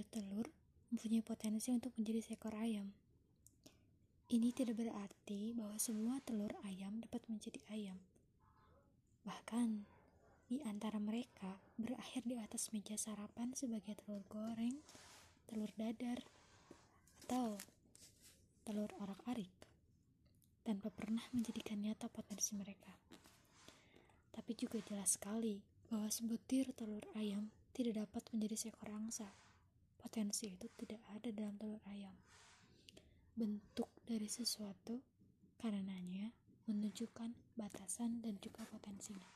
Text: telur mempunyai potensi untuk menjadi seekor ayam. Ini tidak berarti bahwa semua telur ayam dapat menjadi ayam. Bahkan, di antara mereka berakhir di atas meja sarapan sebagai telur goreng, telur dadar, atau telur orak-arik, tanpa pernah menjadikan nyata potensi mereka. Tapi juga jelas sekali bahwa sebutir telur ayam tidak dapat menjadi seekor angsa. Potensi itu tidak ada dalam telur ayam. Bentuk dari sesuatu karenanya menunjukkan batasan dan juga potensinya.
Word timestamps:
telur 0.00 0.48
mempunyai 0.88 1.20
potensi 1.20 1.68
untuk 1.68 1.92
menjadi 2.00 2.24
seekor 2.32 2.56
ayam. 2.56 2.88
Ini 4.32 4.48
tidak 4.56 4.80
berarti 4.80 5.52
bahwa 5.52 5.76
semua 5.76 6.16
telur 6.24 6.56
ayam 6.64 7.04
dapat 7.04 7.20
menjadi 7.28 7.60
ayam. 7.68 8.00
Bahkan, 9.28 9.84
di 10.48 10.64
antara 10.64 10.96
mereka 10.96 11.60
berakhir 11.76 12.24
di 12.24 12.40
atas 12.40 12.72
meja 12.72 12.96
sarapan 12.96 13.52
sebagai 13.52 13.92
telur 14.00 14.24
goreng, 14.32 14.80
telur 15.44 15.68
dadar, 15.76 16.24
atau 17.28 17.60
telur 18.64 18.88
orak-arik, 19.04 19.52
tanpa 20.64 20.88
pernah 20.88 21.24
menjadikan 21.36 21.80
nyata 21.80 22.08
potensi 22.08 22.56
mereka. 22.56 22.92
Tapi 24.32 24.52
juga 24.56 24.80
jelas 24.80 25.20
sekali 25.20 25.60
bahwa 25.92 26.08
sebutir 26.08 26.72
telur 26.72 27.04
ayam 27.16 27.52
tidak 27.76 28.08
dapat 28.08 28.24
menjadi 28.32 28.56
seekor 28.68 28.92
angsa. 28.92 29.28
Potensi 30.12 30.52
itu 30.52 30.68
tidak 30.76 31.00
ada 31.08 31.32
dalam 31.32 31.56
telur 31.56 31.80
ayam. 31.88 32.12
Bentuk 33.32 33.88
dari 34.04 34.28
sesuatu 34.28 35.00
karenanya 35.56 36.36
menunjukkan 36.68 37.32
batasan 37.56 38.20
dan 38.20 38.36
juga 38.36 38.68
potensinya. 38.68 39.31